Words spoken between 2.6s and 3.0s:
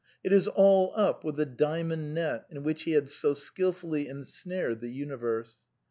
which he